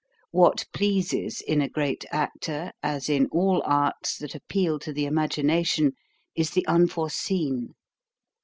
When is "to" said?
4.79-4.91